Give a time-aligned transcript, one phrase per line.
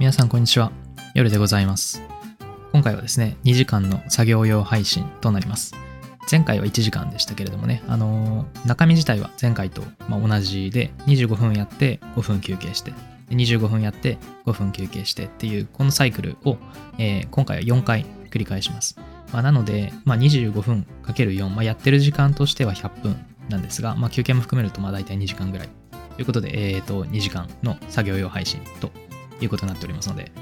[0.00, 0.72] 皆さんこんにちは。
[1.12, 2.00] 夜でございます。
[2.72, 5.74] 今回はですね、2時間の作業用配信となります。
[6.30, 12.94] 前回は1時間でしたけれどもね、あのー中身自体は前回とま同じで、25分やって5分休憩して、
[13.28, 14.16] 25分やって
[14.46, 16.56] 5分休憩してっていう、このサイクルを、
[16.96, 18.96] えー今回は4回繰り返します。
[19.34, 23.16] まあ、なので、まあ、25分 ×4、まあ、やってる時間としては100分
[23.50, 25.68] なんですが、まあ、休憩も含めるとまあ大体2時間ぐらい
[26.16, 28.90] ということで、えー、と2時間の作業用配信と
[29.44, 30.32] いうことになっておりますので、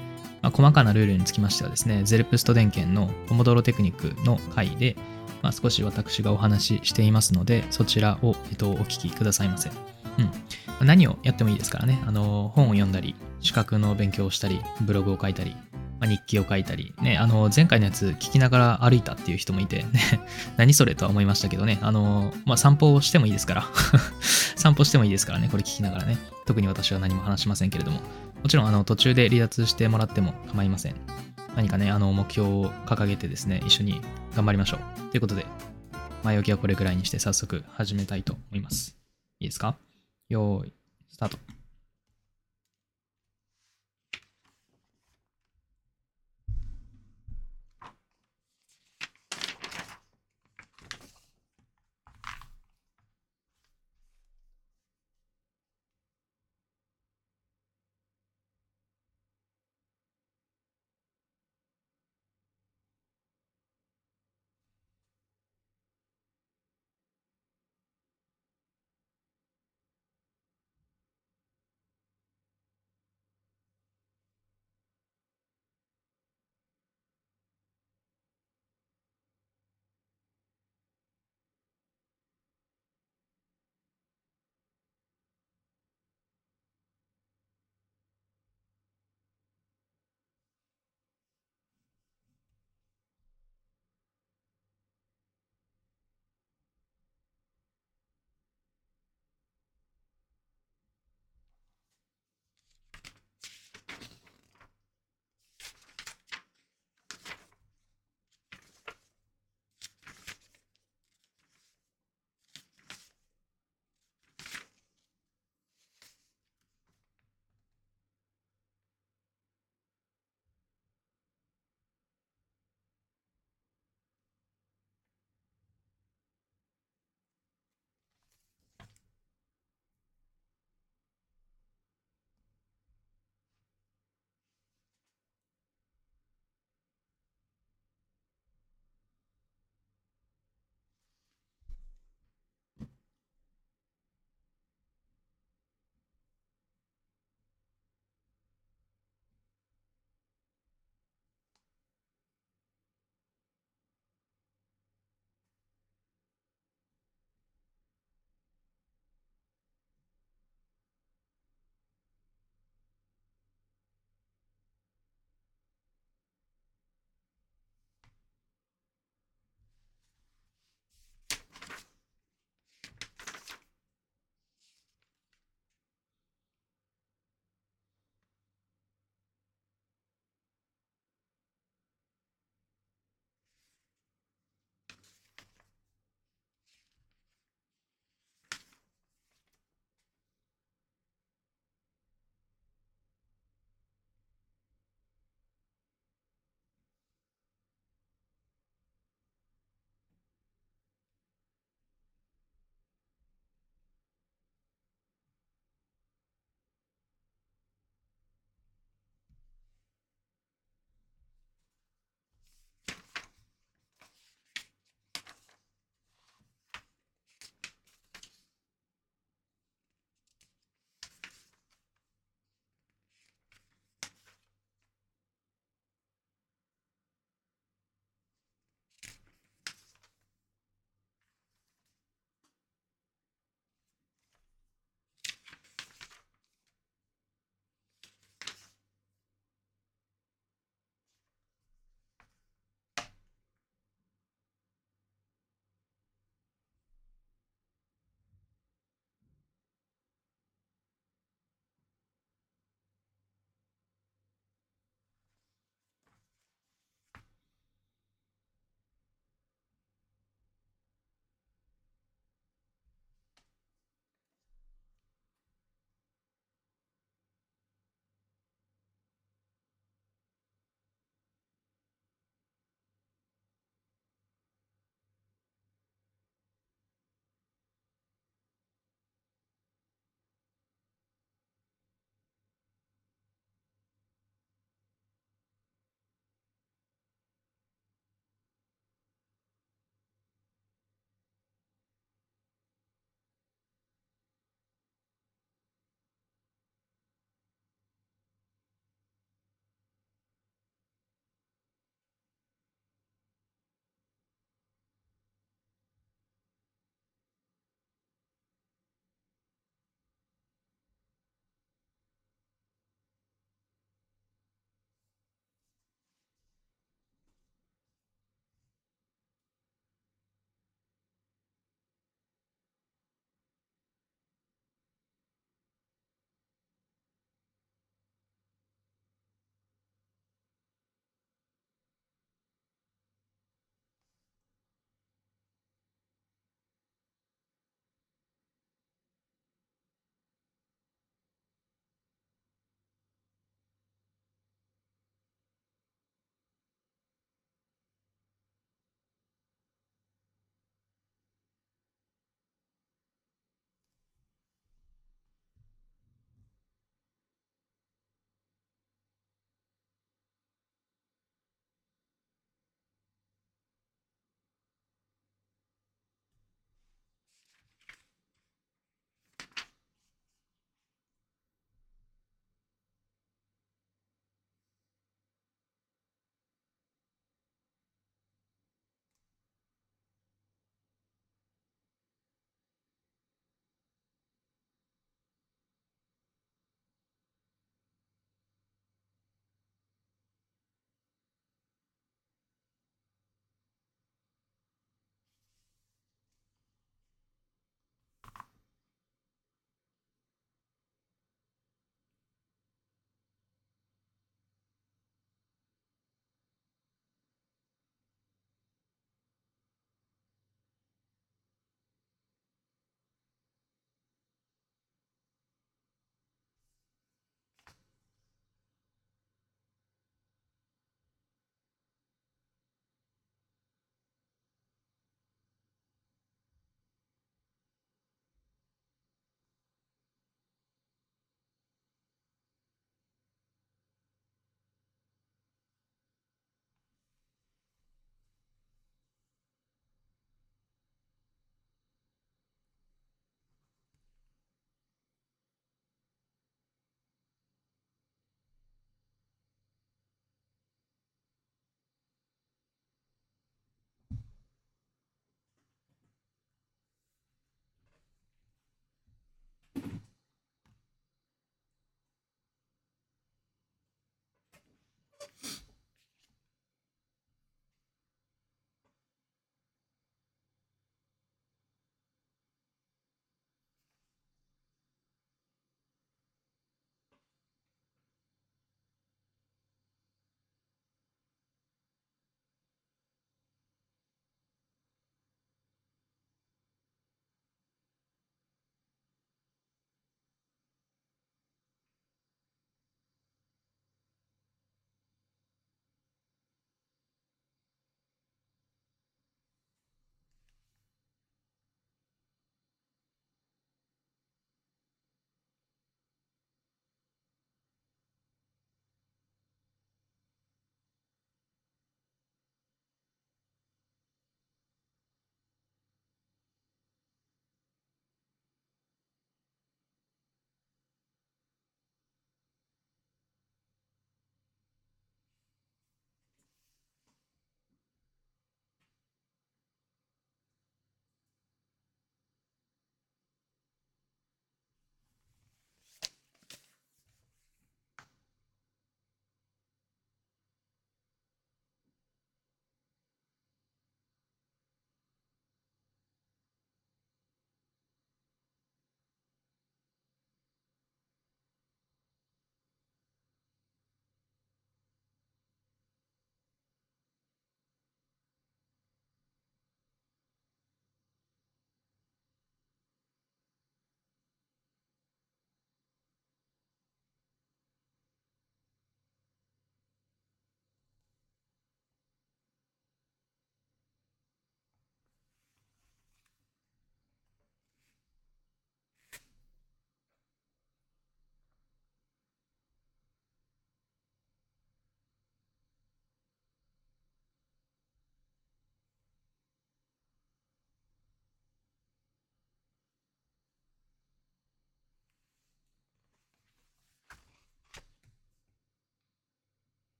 [0.42, 4.96] まあ、細かなルールにつきましてはですね、ゼルプスト電源のポモドロテクニックの回で、
[5.42, 9.70] まあ、少し私がお話ししていますので、そちらを、えっと、お聞きくださいませ。
[9.70, 10.86] うん。
[10.86, 12.02] 何をやってもいいですからね。
[12.06, 15.56] あの、本を読んだり、資格の勉強をしたり、ブログを書いたり、
[16.00, 19.88] まあ、日記を書いたり、ね、あの、前回のやつ聞きながら歩いたっていう人もいて、ね、
[20.56, 23.64] 何それとは思いましたけどね、あの、まあ、散歩をしてもいいですから、
[24.56, 28.00] 散歩してもいいですからね、これ聞きながらね、特に私は何も話しませんけれども、
[28.42, 30.94] もちろん、あの、途中で離脱してもらっても構いません。
[31.56, 34.00] 何かね、あの、目標を掲げてですね、一緒に
[34.36, 35.10] 頑張りましょう。
[35.10, 35.44] ということで、
[36.22, 38.96] 前置きはこれくらいにして早速始めたいと思います。
[39.40, 39.76] いいですか？
[40.28, 40.72] よーい、
[41.10, 41.57] スタート。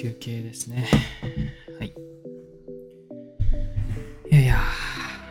[0.00, 0.88] 休憩ですね。
[1.78, 1.94] はい。
[4.30, 4.56] いやいや。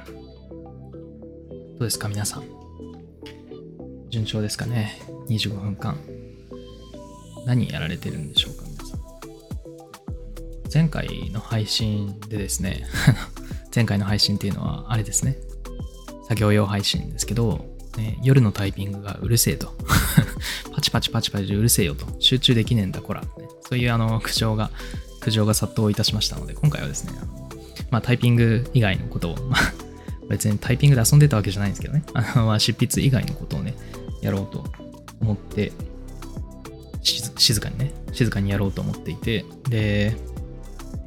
[0.05, 2.43] どうですか、皆さん。
[4.11, 5.01] 順調ですかね。
[5.27, 5.97] 25分間。
[7.47, 8.99] 何やられてるんでしょうか、皆さん。
[10.71, 12.85] 前回の配信でですね、
[13.73, 15.39] 前回の配信っていうのは、あれですね。
[16.27, 17.65] 作業用配信ですけど、
[17.97, 19.73] ね、夜のタイピングがうるせえと。
[20.71, 22.05] パチパチパチパチうるせえよと。
[22.19, 23.23] 集中できねえんだ、こら。
[23.75, 24.71] ね、そういうあの苦情が、
[25.19, 27.25] 苦情が殺到いたしましたので、今回はですね、あ
[27.91, 29.57] まあ、タイピング以外のことを、ま、
[30.29, 33.75] 別にタイピングで遊んでたわけじゃないんですけどね、あのまあ、執筆以外のことをね、
[34.21, 34.65] やろうと
[35.21, 35.71] 思って
[37.39, 40.15] 静かにね、静かにやろうと思っていて、で、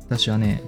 [0.09, 0.63] 私はね、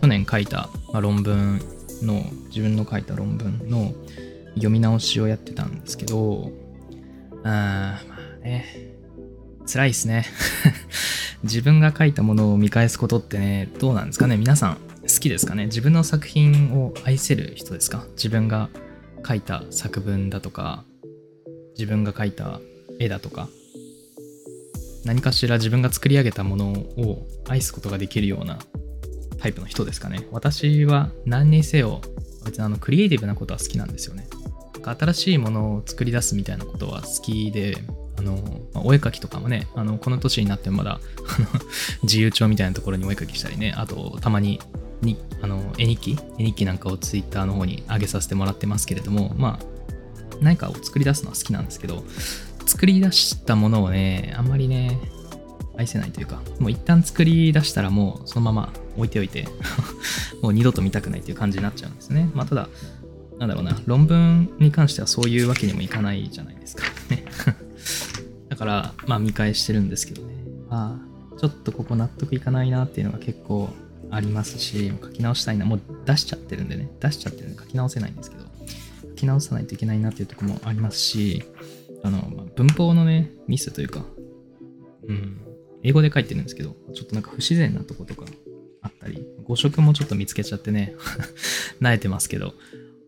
[0.00, 1.60] 去年書いた、まあ、論文
[2.02, 3.92] の、自分の書いた論文の
[4.54, 6.50] 読み直しをやってたんですけど、
[7.44, 8.93] あまあね、
[9.74, 10.24] 辛いっすね。
[11.42, 14.36] 自分が書いたものを見返すことってね、どうなんですかね？
[14.36, 15.66] 皆さん好きですかね？
[15.66, 18.06] 自分の作品を愛せる人ですか？
[18.12, 18.68] 自分が
[19.26, 20.84] 書いた作文だとか、
[21.72, 22.60] 自分が描いた
[23.00, 23.48] 絵だとか、
[25.04, 28.60] 何かしら自分が作り上げたものを愛すことができるような
[29.40, 30.28] タイプの人ですかね？
[30.30, 32.00] 私は何にせよ、
[32.44, 34.28] 別にあのクリエイティブなことは好きなんですよね。
[34.84, 37.76] 新しいものを作り出すみたいなことは好きで、
[38.24, 38.38] の、
[38.74, 41.00] お絵描きとかもね、あの、この年になってもまだ
[42.02, 44.60] 自由帳みたいなところにお絵描きしたりね、あと、たまに、
[45.02, 46.18] に、あの、絵日記？
[46.38, 49.66] 絵日記なんかをツイッターの方に上げさせてもらってますけれども、まあ、
[50.40, 52.04] 何かを作り出すのは好きなんですけど、
[52.66, 54.98] 作り出したものをね、あんまりね、
[55.76, 59.48] 愛せないというか、もう一旦作り出したらもうそのまま置いておいて
[60.40, 62.30] もう二度と見たくないっていう感じになっちゃうんですね。
[62.34, 62.68] まあただ、
[63.38, 66.84] なんだろうな、論文に関してはそういうわけにもいかないじゃないですか。
[67.10, 67.24] ね
[68.54, 70.32] だから、まあ見返してるんですけどね。
[70.70, 71.00] ま
[71.34, 73.68] あ、ちょっとここ納得いかないなっていうのが結構
[74.12, 75.66] ありますし、書き直したいな。
[75.66, 76.88] もう出しちゃってるんでね。
[77.00, 78.44] 出しちゃってるんで書き直せないんですけど。
[79.08, 81.42] 書き直さないといけないなっていうとこもありますし、
[82.04, 84.04] あの、まあ、文法のね、ミスというか、
[85.08, 85.40] うん、
[85.82, 88.24] 英語で書いてるんですけど、ちょっとなんか不自然なとことか
[88.82, 90.94] あったり、誤色もちょっと見つけちゃってね、
[91.82, 92.54] 慣れてますけど、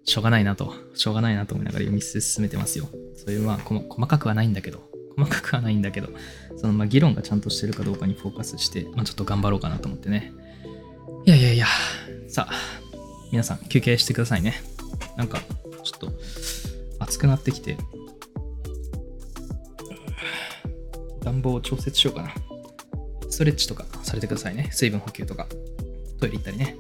[0.05, 2.89] しょうがないなと、しょうがないなと思いながら読み進めてますよ。
[3.17, 4.86] そういう、まあ、細かくはないんだけど、
[5.17, 6.09] 細かくはないんだけど、
[6.57, 10.33] その、まあ、議論がちゃんとしてるかどうかにフォーカスして、まあ、ちょっと頑張ろうかなと思ってね。
[11.25, 11.67] いやいやいや、
[12.29, 12.53] さあ、
[13.33, 14.55] 皆さん休憩してくださいね。
[15.17, 15.41] なんか、
[15.83, 16.13] ちょっと、
[16.99, 17.77] 暑くなってきて、
[21.23, 22.35] 暖房を調節しようかな。
[23.29, 24.69] ストレッチとかされてくださいね。
[24.73, 25.47] 水分補給とか、
[26.21, 26.77] トイレ行ったりね。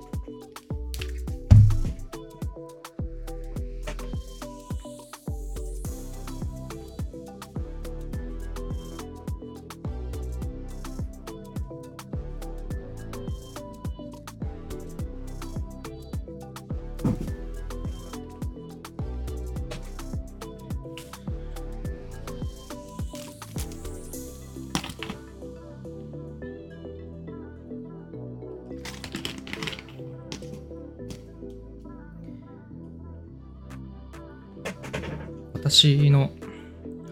[35.76, 36.30] 私の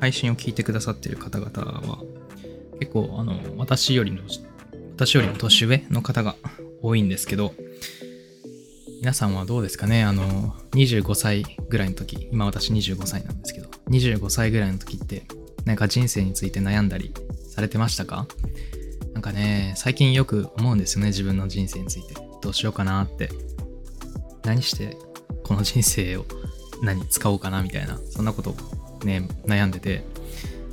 [0.01, 1.51] 配信を聞いてくださってる方々
[1.87, 1.99] は、
[2.81, 4.23] 結構、あの、私よりの、
[4.97, 6.35] 私よりも年上の方が
[6.81, 7.53] 多いんですけど、
[9.03, 10.03] 皆さんはどうですかね？
[10.03, 15.25] あの、25歳ぐらいの時、今私25歳なんですけど、25歳ぐらいの時って、
[15.67, 17.13] なんか人生について悩んだり
[17.51, 18.27] されてましたか？
[19.13, 22.15] なんかね、最近よく思うんですよね、自分の人生について。
[22.41, 23.29] どうしようかなって。
[24.43, 24.97] 何して
[25.43, 26.25] この人生を
[26.83, 28.55] 何使おうかなみたいな、そんなこと
[29.05, 30.05] ね、悩んでて、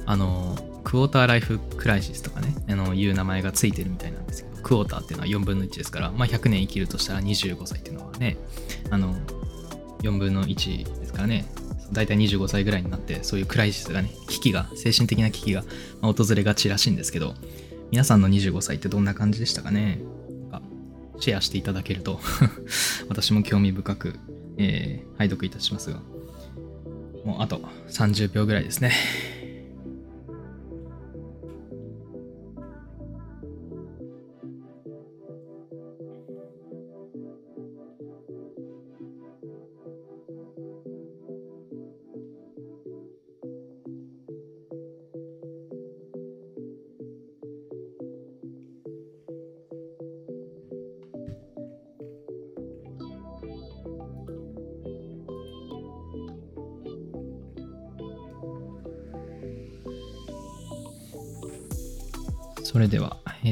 [0.05, 8.37] あの、クォーターライフクライシスとかね、あの、いう名前がついてるみたいなんですけど、クォーターっていうのは4分の1ですから、まあ100年生きるとしたら25歳っていうのはね、
[8.89, 9.15] あの、
[10.01, 11.45] 4分の1ですからね、
[11.91, 15.63] だいたい25歳ぐらいになって、そういうクライシスがね、危機が、精神的な危機が
[16.01, 17.35] 訪れがちらしいんですけど、
[17.91, 19.99] 皆さんの25歳ってどんな感じでしたかね？
[21.21, 22.19] シェアしていただけると
[23.07, 24.15] 私も興味深く
[24.61, 25.99] えー、拝読いたしますが、
[27.25, 28.91] もうあと30秒ぐらいですね。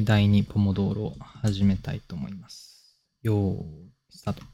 [0.10, 2.98] 第2ポモドーロを始めたいと思います。
[3.22, 4.48] よーい、スタート。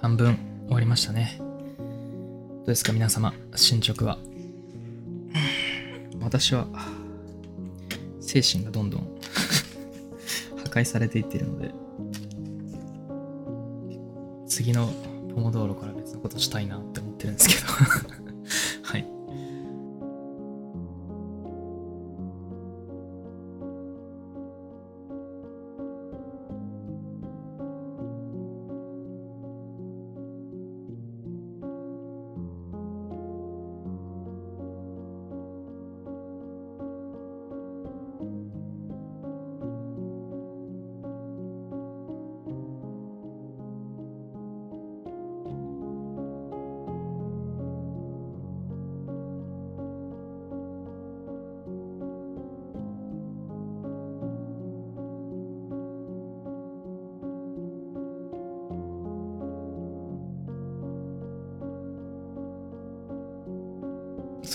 [0.00, 0.36] 半分
[0.66, 1.36] 終わりましたね。
[1.38, 1.44] ど
[2.64, 4.18] うですか皆様、進捗は？
[6.20, 6.66] 私は、
[8.20, 9.00] 精神がどんどん
[10.56, 11.74] 破壊されていっているので、
[14.46, 14.90] 次の
[15.34, 17.60] ポモ道路から別のことしたいなって思ってるんですけど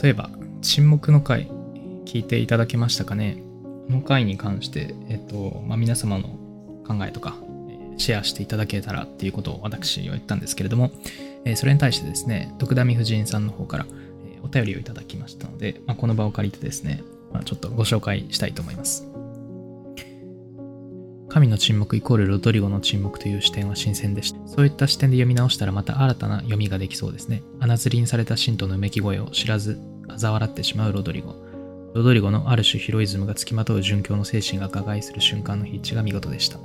[0.05, 0.29] そういえば、
[0.61, 1.49] 沈黙の回、
[2.05, 3.41] 聞いていただけましたかね
[3.87, 6.27] この回に関して、えっと、まあ、皆様の
[6.87, 7.35] 考えとか、
[7.97, 10.91] シェアしていただけたらっていうことを私は言ったんですけれども、
[11.43, 13.87] えそれに対してですね、徳田美夫人さんの方から、
[14.27, 17.01] えお便りをいただきましたので、まあ、この場を借りてですね、
[17.33, 19.07] まあ、ちょっとご紹介したいと思います。
[21.29, 24.47] 神の沈黙イコールロドリゴの沈黙という視点は新鮮でした。
[24.47, 27.41] そういった視点で読み直したらまた新たな読みができそうですね。
[27.59, 29.79] 穴ずりにされた信徒のうめき声を知らず、
[30.15, 31.35] 嘲笑ってしまうロドリゴ。
[31.93, 36.59] ロドリゴのある種ヒロイズムが付きまとう殉教の精神が加害する瞬間の筆致が見事でした。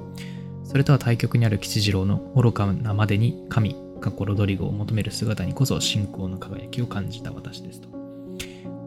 [0.64, 7.88] それとは対極にある吉次郎の愚かなまでに神、過去ロドリゴを求める姿にこそ信仰の輝きを感じた私ですと。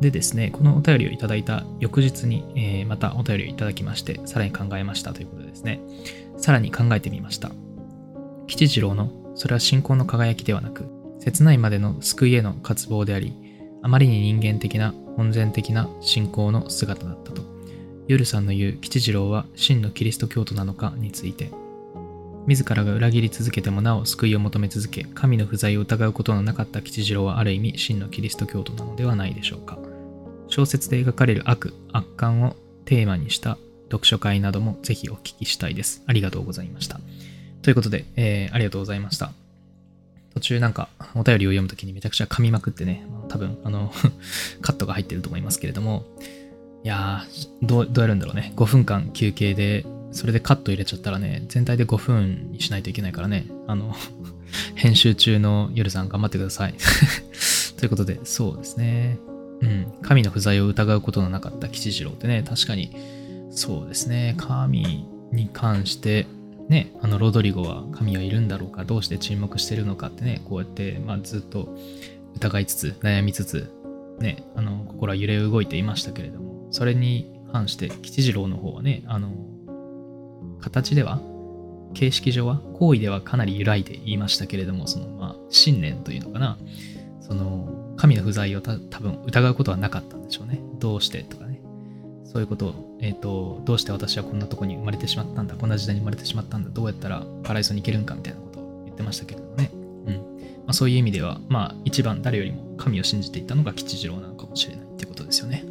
[0.01, 5.79] でですね、このお便りをいただいた翌日に、えー、またお便りをいただきまして、さらに考えましたということですね、
[6.37, 7.51] さらに考えてみました。
[8.47, 10.85] 吉次郎の、それは信仰の輝きではなく、
[11.19, 13.33] 切ないまでの救いへの渇望であり、
[13.83, 17.43] あまりに人間的な、本然的な信仰の姿だったと。
[18.07, 21.51] ユルさんの言う吉次郎は真のキリスト教徒なのかについて、
[22.47, 29.77] 自らが裏切り続けてもなお救いを求め続け、神の不在を疑うことのなかった吉次郎はある意味真のキリスト教徒なのではないでしょうか。
[30.47, 32.55] 小説で描かれる悪、悪感を
[32.85, 36.03] テーマにした読書会などもぜひお聞きしたいです。
[36.05, 36.99] ありがとうございました。
[37.61, 39.42] ということで、えー、ありがとうございました。
[40.33, 43.91] 途中なんかお便りを読むときにめちゃくちゃ噛みまくってね、多分あの
[44.61, 46.05] カットが入ってると思いますけれども、
[46.83, 48.51] いやー、どう、どうやるんだろうね。
[48.55, 53.95] 5分間休憩で、それでカット入れちゃったらね、全体で5分にしないといけないからね、あの
[54.75, 56.75] 編集中の夜さん頑張ってください。
[57.77, 59.17] ということで、そうですね。
[59.61, 62.95] うん、神の不在を疑うことのなかった吉次郎ってね、確かに、
[63.51, 66.27] そうですね、神に関して、
[66.73, 71.77] ね、あのロドリゴは神はいるんだろうか、どうして沈黙してるのかってね、こうやって、まあ、ずっと
[72.35, 73.71] 疑いつつ、悩みつつ、
[74.19, 79.29] ね、あの心は揺れ動いていましたけれども、それに反して吉次郎の方はね、あの、
[80.61, 81.21] 形では、
[81.93, 86.57] 形式上は、行為ではかなり揺らいで言いましたけれども、その、まあ、信念というのかな、
[87.21, 90.59] その、神の不在を多分疑うことはなかったんでしょうね。
[90.79, 91.52] どうしてとかね。
[92.33, 99.69] そういうことを、えっ、ー、と、どうして私はこんなとこに生まれてしまったんだ、こんな時代に生まれてしまったんだ、どうやったらパライソに行けるんかみたいなことを言ってましたけれどもね。
[99.73, 100.15] うん。
[100.15, 100.21] ま
[100.69, 105.63] あ、そういう意味では、まあ、一番誰よりも神を信じていたのが吉次郎なのかもしれないってことですよね。
[105.63, 105.67] う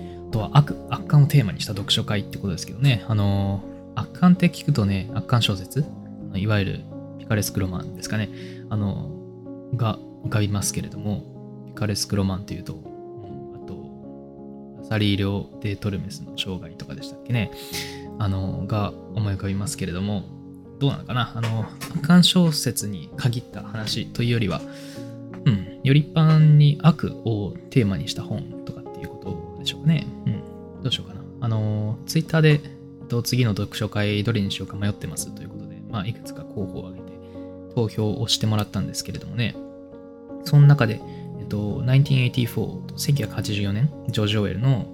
[0.00, 0.28] ん。
[0.28, 3.04] あとは悪、悪感をテーマにした読書会ってことですけどね。
[3.06, 5.84] あのー、悪感って聞くとね、悪感小説、
[6.34, 6.80] いわゆる
[7.20, 8.28] ピカレスクロマンですかね。
[8.70, 9.08] あの、
[9.76, 11.22] が浮かびますけれども、
[11.68, 12.93] ピカレスクロマンっていう、と、
[14.88, 17.50] サリーリョ・デ・トルメスの生涯とかでしたっけね、
[18.18, 20.24] あの、が思い浮かびますけれども、
[20.78, 21.32] どうなのかな。
[21.34, 24.60] あの、悪感小説に限った話というよりは、
[25.44, 29.16] うん、より一般に悪をテーマにした本とかっていうこ
[29.56, 30.06] とでしょうかね。
[30.26, 31.20] うん、どうしようかな。
[31.40, 32.60] あの、ツイッターで、
[33.22, 37.18] 次の読書会どれにしようか迷ってますということで、まあ、いくつか候補を挙げて
[37.74, 39.54] 投票をしてもらったんですけれどもね、
[40.44, 41.00] その中で、
[41.54, 44.86] と、1984 1984年、ジョージ・オエルの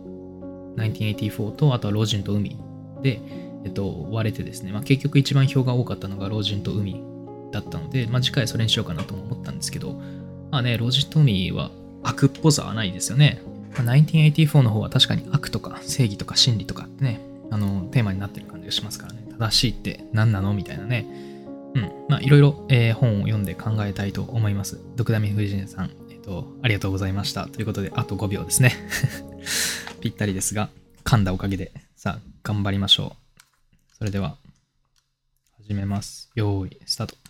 [0.77, 2.59] 1984と、あとは老人と海
[3.03, 3.21] で、
[3.65, 7.03] えっと、割れてですね、まあ、結局一番票が多かったのが老人と海
[7.51, 9.95] だったので、まあ、次回それにしようかなと思ったんですけど、
[10.51, 11.71] まあね、老人と海は
[12.03, 13.43] 悪っぽさはないですよね。
[13.77, 19.27] まあ、1984の方は確かに悪とか正義とか真理とかってね、あの、テーマになってる感じがしますからね。
[19.39, 21.07] 正しいって何なのみたいなね。
[21.75, 21.93] うん。
[22.09, 24.81] まあ、いろいろ、えー、本を読んで考えたいと思います。
[24.97, 25.91] ドクダミフジネさん、
[26.31, 27.49] と、ありがとうございました。
[27.49, 28.73] ということで、あと5秒ですね。
[30.01, 30.71] ぴったりですが、
[31.05, 33.97] 噛んだおかげで、さあ、頑張りましょう。
[33.99, 34.37] それでは、
[35.63, 36.31] 始めます。
[36.37, 37.30] よーい、スタート。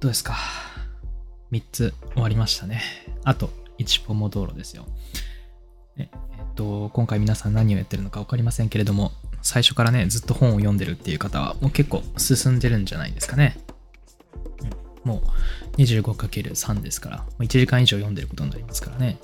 [0.00, 0.34] どうですか
[1.52, 2.80] ?3 つ終わりましたね。
[3.22, 4.86] あと1ポモ道路ですよ。
[5.98, 6.08] えっ
[6.54, 9.12] と、今回皆さん何をやってるのか分かりませんけれども、
[9.42, 13.58] 最初からね、ずっと本を読んでるっていう方は、もう結構進んでるんじゃないですかね。
[15.04, 15.22] うん、も
[15.76, 19.20] う 25×3 ですから、1時間以上読んでることになりますからね。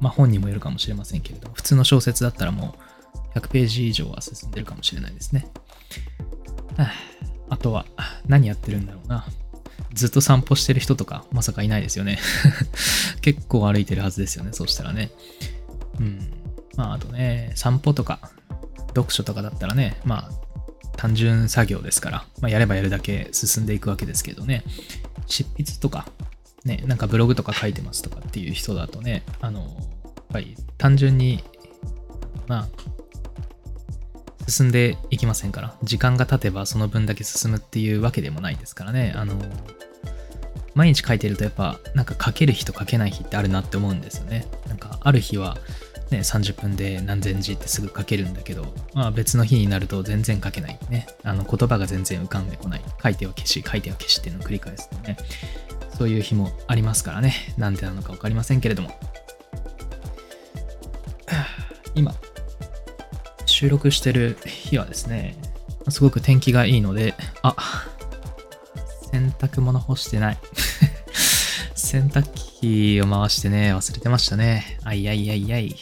[0.00, 2.76] まあ本にもよるかもしれませんけれども、普通の小説だったらも
[3.34, 5.50] う100ページ以上は進んでるかもしれないですね。
[7.48, 7.86] あとは
[8.26, 9.24] 何やってるんだろうな。
[9.96, 12.18] ずっと散歩してる人とかまさかいないですよね。
[13.22, 15.10] 結構歩いてるはずですよね、そうしたらね。
[15.98, 16.30] うん。
[16.76, 18.30] まああとね、散歩とか
[18.88, 20.46] 読書とかだったらね、まあ
[20.96, 24.64] 単純作業ですから、まあ、やればやるだけ進んでいくわけですけどね、
[25.26, 26.08] 執筆とか、
[26.64, 31.44] ね、なんかブログとか書いてますとかっていう人だとね、あの、やっぱり単純に、
[32.48, 32.68] ま
[34.46, 39.34] あ、進んでいきませんから、時間が経てばその分だけ進むっていうわけでもないですからね、あの、
[40.76, 44.46] 毎日書いてるとやっぱ、なんか書ける日と書けない日ってあるなって思うんですよね。
[44.68, 45.56] なんか、ある日は、
[46.10, 51.06] ね、30分で何千字ってすぐ書けるんだけど、まあ、別の日になると全然書けないね。
[51.24, 52.82] あの言葉が全然浮かんでこない。
[53.02, 55.16] 書いては消し、書いては消しっていうのを繰り返すとね。
[55.96, 57.54] そういう日もありますからね。
[57.56, 58.90] なんでなのか分かりませんけれども。
[61.96, 62.14] 今、
[63.46, 65.36] 収録してる日はですね、
[65.88, 67.56] すごく天気がいいので、あ、
[69.10, 70.38] 洗濯物干してない。
[71.86, 74.80] 洗濯機を回してね、忘れてましたね。
[74.82, 75.76] あいあいあいあい。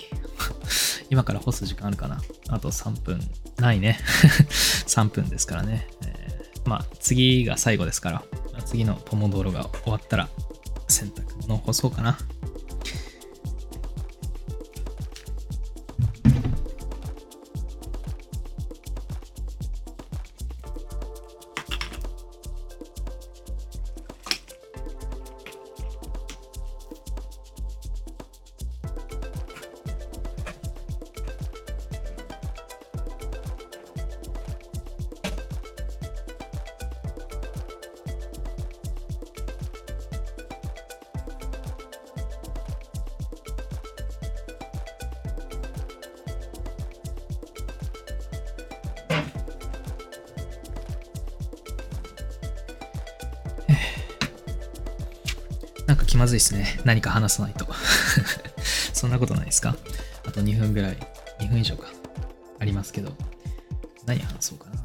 [1.09, 2.21] 今から干す時間あるかな
[2.51, 3.19] あと3分。
[3.57, 3.99] ないね。
[4.87, 5.89] 3分ですからね。
[6.05, 8.23] えー、まあ、次が最後ですから、
[8.67, 10.29] 次のポモドーロが終わったら、
[10.89, 12.19] 洗濯物を干そうかな。
[56.85, 57.67] 何か話さないと。
[58.93, 59.77] そんなことないですか？
[60.27, 60.99] あと2分ぐらい、
[61.41, 61.89] 2分以上か。
[62.59, 63.13] ありますけど。
[64.07, 64.85] 何話そうかな。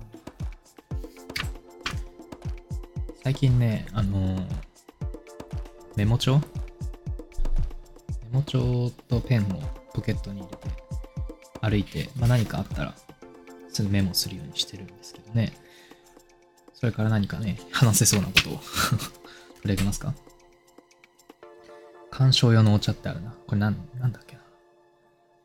[3.24, 4.48] 最近ね、あのー、
[5.98, 6.38] メモ帳？
[6.40, 6.44] メ
[8.32, 9.62] モ帳とペンを
[9.94, 10.68] ポケットに入れて
[11.62, 12.96] 歩いて、まあ、何かあったら
[13.72, 15.54] すぐメモするようにしてるんですけどね。
[16.74, 18.54] それから何かね、話せそうなことを
[19.62, 20.14] 取り上げますか？
[22.20, 23.34] 鑑賞用のお茶ってあるな。
[23.48, 24.42] これなん、なんだっけな。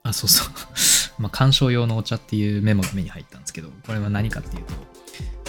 [0.03, 0.49] あ、そうそう。
[1.23, 4.75] まあ、鑑賞用のお茶っていうメモが目に入ったんですけど、これは何かっていうと、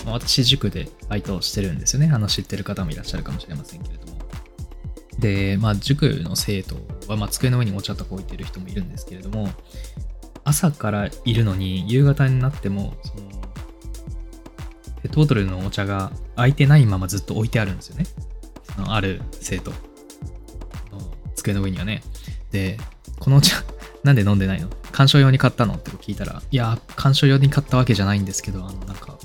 [0.05, 2.11] まあ、私、塾でバイトをしてるんですよね。
[2.13, 4.19] あの、知ってる方もいらっしゃるかもしれませんけれども。
[5.17, 6.75] で、まあ、塾の生徒
[7.07, 9.49] は、まあ、机の上にお茶とか置いてる人もいるんですけれども、
[10.43, 13.31] 朝からいるのに、夕方になっても、その、
[15.01, 18.05] ペットボトルのお茶が空いてないままずっと置いてあるんですよね。
[18.85, 19.73] ある生徒。
[21.45, 22.01] 机の上にはね。
[22.51, 22.77] で、
[23.19, 23.63] このお茶、
[24.03, 24.69] なんで飲んでないの？
[24.91, 25.75] 鑑賞用に買ったの？
[25.75, 29.17] って聞いたら、いや、鑑賞用に買ったわけじゃないんですけど、あの、なんか、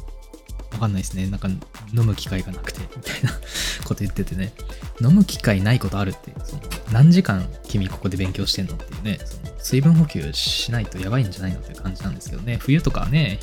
[0.72, 1.26] わかんないですね。
[1.26, 3.32] なんか、飲む機会がなくて、みたいな
[3.84, 4.52] こと言っててね。
[5.00, 12.58] 飲む機会ないことあるって、その何時間君ここで勉強してんのっていうね、その水分補給しないとやばいんじゃないのっていう感じなんですけどね。
[12.60, 13.38] 冬とかね、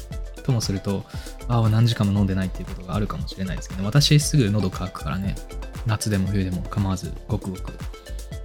[0.48, 1.06] ともすると、
[1.48, 5.36] ああ、何時間も飲んでないっていうことがあるかもしれないですけど、私すぐ喉乾くからね、
[5.86, 7.74] 夏でも冬でも構わず、ごくごく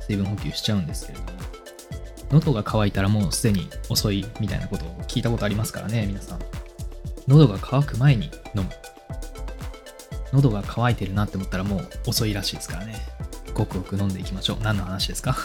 [0.07, 1.31] 水分補給しちゃうんですけれども、
[2.31, 6.39] 喉が渇いたらもうすでに遅いみたいなことを聞いたことありますからね、皆さん。
[7.29, 8.71] 喉が渇く前に飲む。
[10.33, 12.97] 喉が渇いてるなって思ったらもう遅いらしいですからね。
[13.55, 14.59] ごくごく飲んでいきましょう。
[14.63, 15.37] 何の話ですか？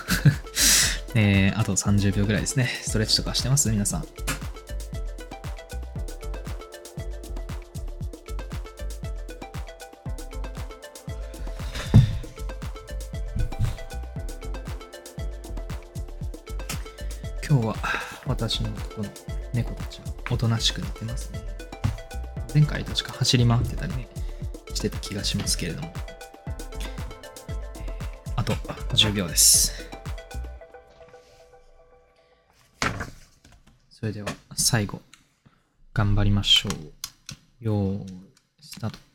[1.13, 2.69] えー、あと30秒ぐらいですね。
[2.83, 3.69] ストレッチとかしてます？
[3.69, 4.05] 皆さん。
[20.57, 21.41] ちがおとなってますね。
[22.53, 24.07] 前回確か走り回ってたりね、
[24.73, 25.93] してた気がしますけれども。
[28.35, 29.73] あと10秒です。
[33.89, 35.01] それでは最後、
[35.93, 37.65] 頑張りましょう。
[37.65, 38.05] よーい、
[38.61, 39.06] スタート。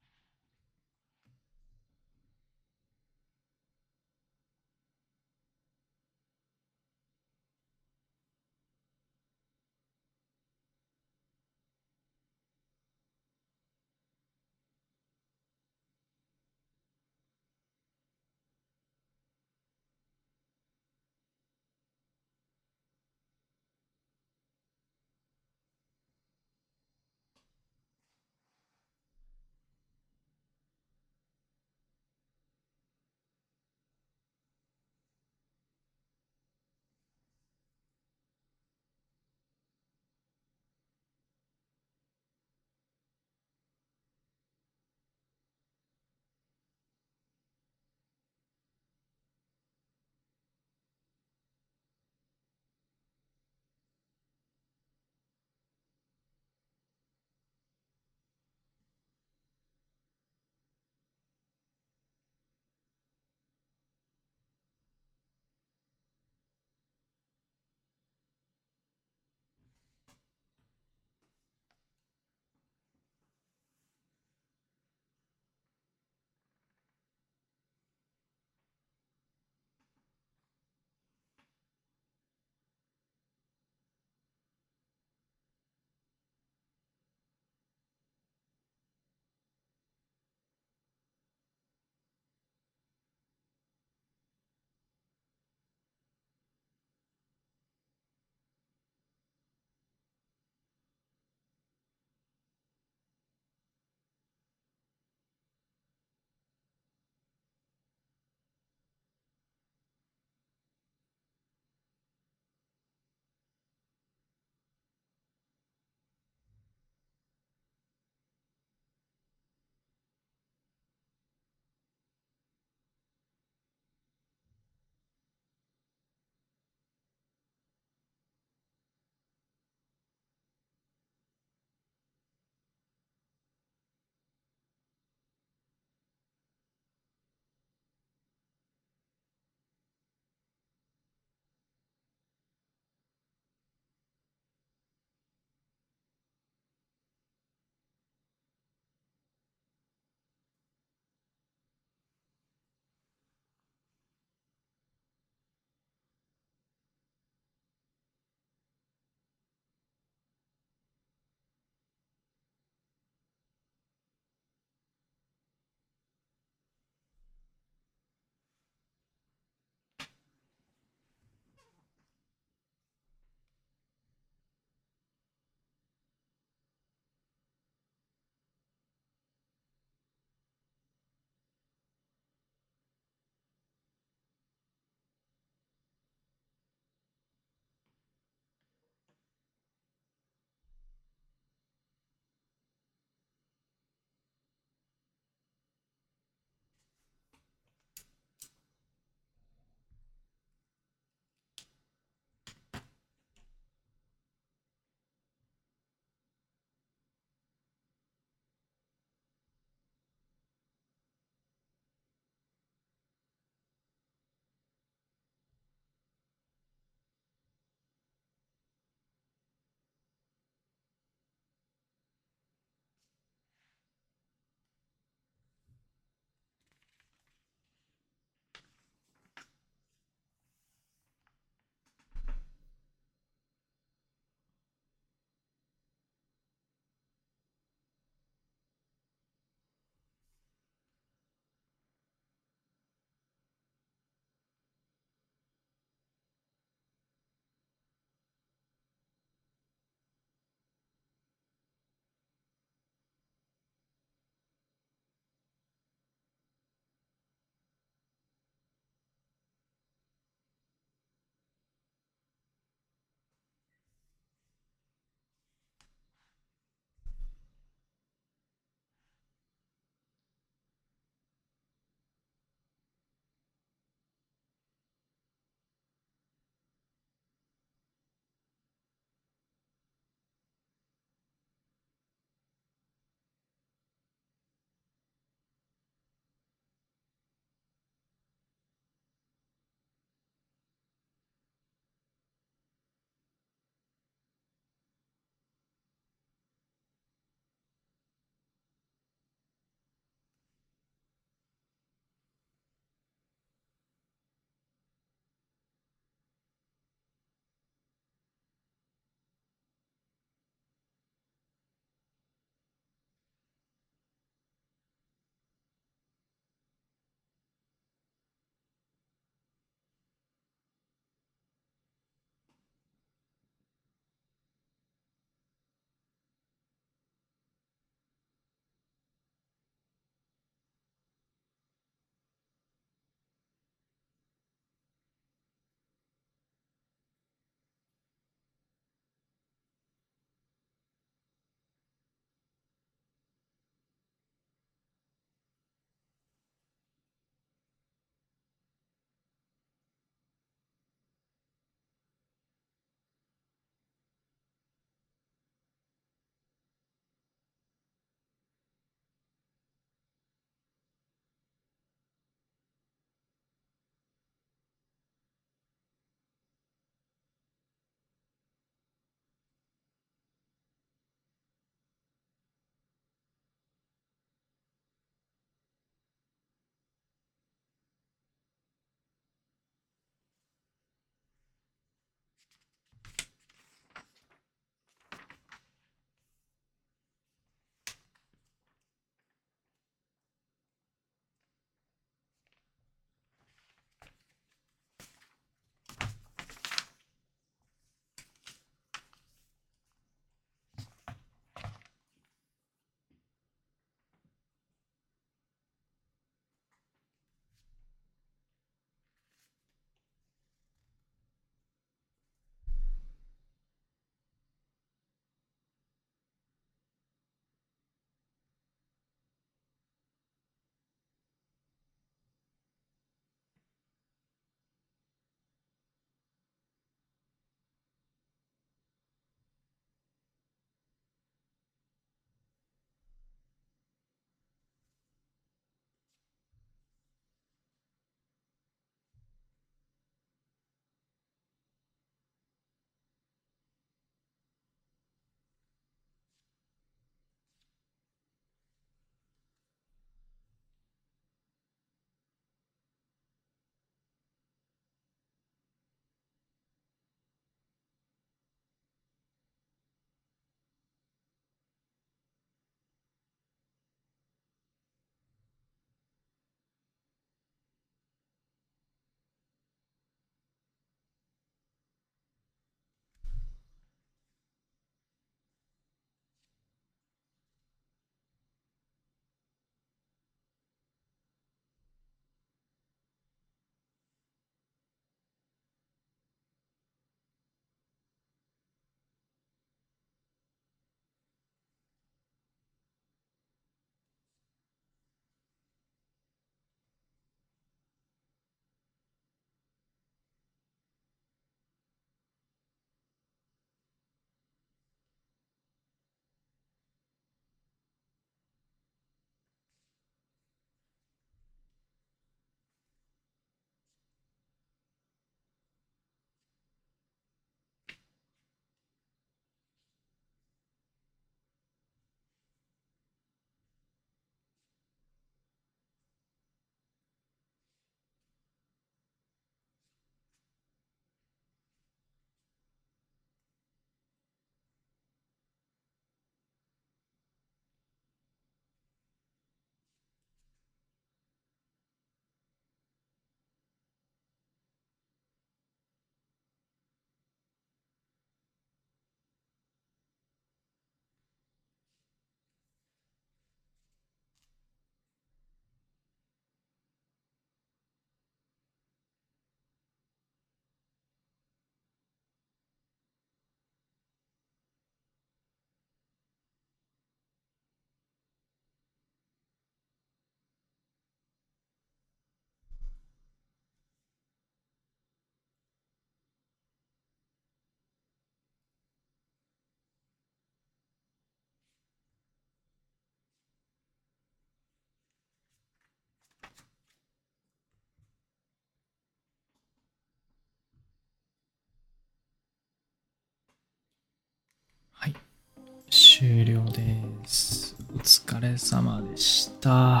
[596.22, 597.74] 終了です。
[597.92, 599.98] お疲れ様でした。
[599.98, 600.00] は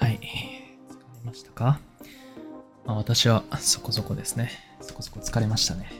[0.00, 0.18] い。
[0.18, 0.20] 疲れ
[1.24, 1.78] ましたか、
[2.84, 4.50] まあ、私はそこそこですね。
[4.80, 5.92] そこそこ疲れましたね。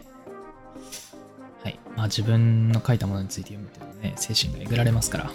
[1.62, 1.78] はい。
[1.96, 5.30] まあ自分の書いたものについて読むとね、精神がえぐられますから。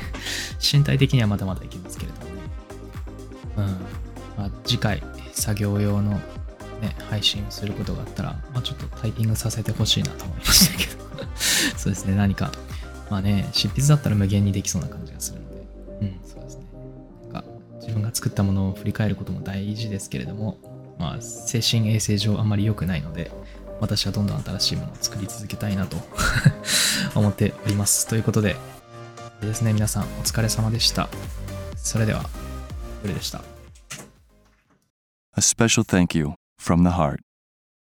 [0.62, 2.40] 身体的にはまだまだいけますけれどもね。
[3.58, 3.64] うん。
[4.38, 5.02] まあ次回、
[5.34, 6.12] 作業用の
[6.80, 11.04] ね、配信をすることがあったら、まあちょっとタイピングさせてほしいなと思いましたけど。
[11.76, 12.50] そうですね、何か。
[13.10, 15.66] まあね、執筆だったら無限にできそうな感じがするので。
[16.00, 16.64] うん、そうですね。
[17.32, 17.44] なんか、
[17.80, 20.58] 自分が作ったものを振り返ることも大事ですけれども、
[20.98, 23.30] まあ、精神衛生上あんまり良くないので、
[23.80, 25.96] 私はどんどん新しいものを作り続けたいなと
[27.14, 28.06] 思っております。
[28.06, 28.56] ということで、
[29.40, 31.08] でですね、皆さんお疲れ様でした。
[31.76, 32.24] それでは、
[33.02, 33.42] 夜でした。
[35.36, 37.18] A special thank you from the heart.